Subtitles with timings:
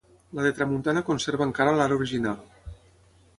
[0.37, 2.41] La de tramuntana conserva encara l'ara original.